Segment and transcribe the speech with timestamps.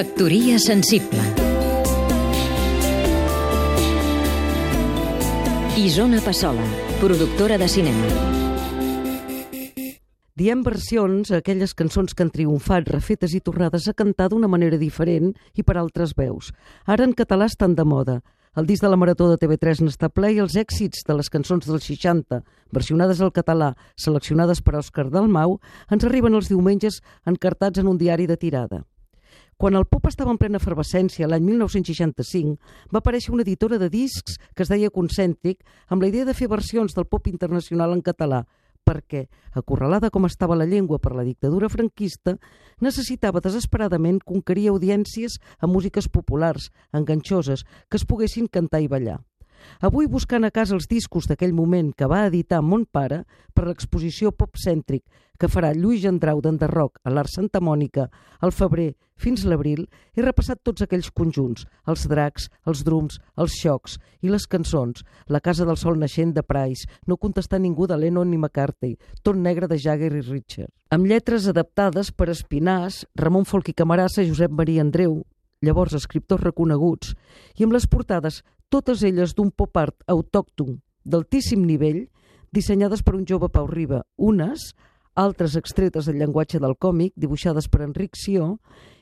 [0.00, 1.20] Factoria sensible
[5.76, 6.64] Isona Passola,
[6.98, 8.06] productora de cinema
[10.32, 14.78] Diem versions a aquelles cançons que han triomfat, refetes i tornades a cantar d'una manera
[14.80, 16.48] diferent i per altres veus.
[16.86, 18.22] Ara en català estan de moda.
[18.56, 21.68] El disc de la Marató de TV3 n'està ple i els èxits de les cançons
[21.68, 22.40] dels 60,
[22.72, 25.58] versionades al català, seleccionades per Òscar Dalmau,
[25.92, 28.80] ens arriben els diumenges encartats en un diari de tirada.
[29.60, 32.54] Quan el pop estava en plena efervescència, l'any 1965,
[32.88, 35.60] va aparèixer una editora de discs que es deia Concèntric
[35.92, 38.38] amb la idea de fer versions del pop internacional en català,
[38.88, 42.38] perquè, acorralada com estava la llengua per la dictadura franquista,
[42.80, 49.18] necessitava desesperadament conquerir audiències a músiques populars, enganxoses, que es poguessin cantar i ballar.
[49.80, 53.24] Avui buscant a casa els discos d'aquell moment que va editar Mon Pare
[53.54, 55.04] per l'exposició Pop-Cèntric
[55.40, 58.10] que farà Lluís Gendrau d'Enderroc a l'Art Santa Mònica
[58.44, 59.82] al febrer fins l'abril,
[60.16, 65.42] he repassat tots aquells conjunts, els dracs, els drums, els xocs i les cançons, La
[65.44, 69.68] casa del sol naixent de Price, No contestar ningú de Lennon ni McCarthy, Tot negre
[69.68, 70.72] de Jagger i Richard.
[70.90, 75.20] Amb lletres adaptades per Espinàs, Ramon Folk i Camarassa, Josep Maria Andreu,
[75.62, 77.14] llavors escriptors reconeguts,
[77.58, 82.06] i amb les portades totes elles d'un pop art autòcton d'altíssim nivell,
[82.52, 84.72] dissenyades per un jove Pau Riba, unes,
[85.14, 88.56] altres extretes del llenguatge del còmic, dibuixades per Enric Sió,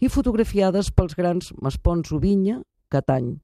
[0.00, 3.34] i fotografiades pels grans Maspons Ubinya, Catany.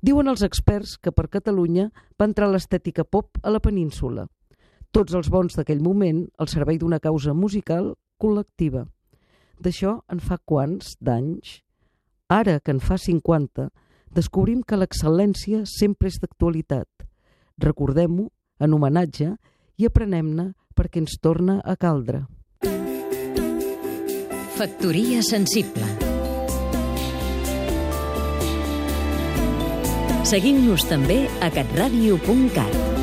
[0.00, 4.26] Diuen els experts que per Catalunya va entrar l'estètica pop a la península.
[4.90, 8.86] Tots els bons d'aquell moment al servei d'una causa musical col·lectiva.
[9.60, 11.60] D'això en fa quants d'anys?
[12.30, 13.72] Ara que en fa 50,
[14.14, 16.86] descobrim que l'excel·lència sempre és d'actualitat.
[17.58, 18.28] Recordem-ho
[18.62, 19.32] en homenatge
[19.80, 22.22] i aprenem-ne perquè ens torna a caldre.
[24.60, 25.88] Factoria sensible
[30.30, 32.99] Seguim-nos també a catradio.cat